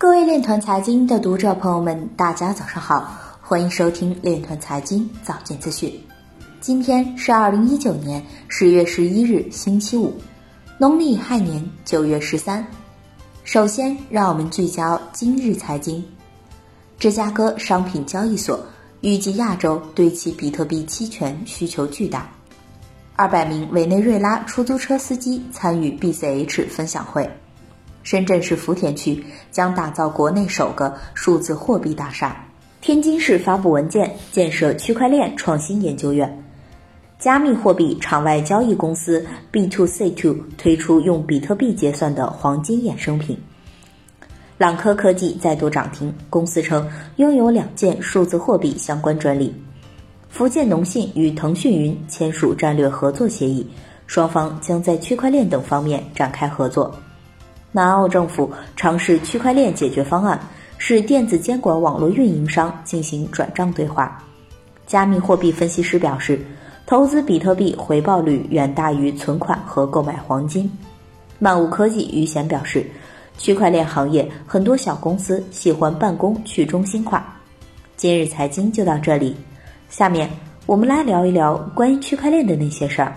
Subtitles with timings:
[0.00, 5.92] 各位链团财经的读者朋友们，大家早上好，欢迎收听链团财经早间资讯。
[6.58, 10.14] 今天是二零一九年十月十一日，星期五，
[10.78, 12.66] 农历亥年九月十三。
[13.44, 16.02] 首先，让我们聚焦今日财经。
[16.98, 18.58] 芝加哥商品交易所
[19.02, 22.26] 预计亚洲对其比特币期权需求巨大。
[23.16, 27.30] 二百名委内瑞拉出租车司机参与 BCH 分享会。
[28.10, 32.44] 深圳市福田区将打造国内首个数字货币大厦。
[32.80, 36.42] 天津市发布文件，建设区块链创新研究院。
[37.20, 43.38] 加密货币场外交易公司 B2C2 推出用比特币结算的黄金衍生品。
[44.58, 49.54] 朗科科技再度涨停，公司称拥有两件数字货币相关专利。
[50.28, 53.64] 福建农信与腾讯云签署战略合作协议，
[54.08, 56.92] 双方将在区块链等方面展开合作。
[57.72, 60.38] 南澳政府尝试区块链解决方案，
[60.76, 64.22] 使电子监管网络运营商进行转账对话。
[64.86, 66.40] 加密货币分析师表示，
[66.84, 70.68] 投资比特币回报率远大于存款和购买黄金。
[71.38, 72.84] 漫物科技余贤表示，
[73.38, 77.24] 区块链行业很多小公司喜欢办公去中心化。
[77.96, 79.36] 今日财经就到这里，
[79.88, 80.28] 下面
[80.66, 83.14] 我们来聊一聊关于区块链的那些事儿。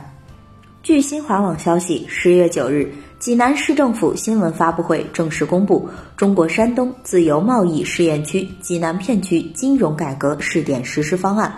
[0.84, 2.94] 据新华网消息，十月九日。
[3.24, 11.50] 济南市政府新闻发布会正式公布中国山东自由贸易试验区济南片区金融改革试点实施方案。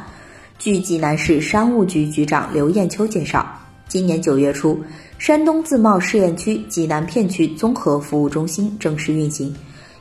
[0.60, 3.44] 据济南市商务局局长刘艳秋介绍，
[3.88, 4.80] 今年九月初，
[5.18, 9.52] 山东自贸试验区济南片区综合服务中心正式运行，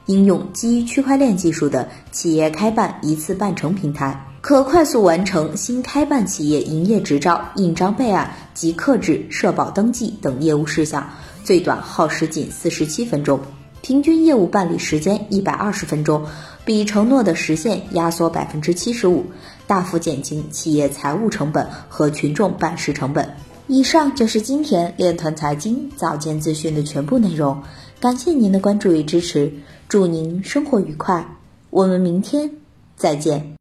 [0.05, 11.09] 应用基于区块链技术的企业开办一次办成平台，可快速完成新开办企业营业执照印章备案及刻制、社保登记等业务事项。
[11.45, 13.39] 最短耗时仅四十七分钟，
[13.83, 16.25] 平均业务办理时间一百二十分钟，
[16.64, 19.27] 比承诺的时限压缩百分之七十五，
[19.67, 23.37] 大幅减轻企业财务成本和群众办事成本。
[23.66, 27.62] 以上就是今天链团财经早间资讯的全部内容，
[28.00, 29.53] 感谢您的关注与支持，
[29.87, 31.37] 祝您生活愉快，
[31.69, 32.50] 我们明天
[32.97, 33.53] 再见。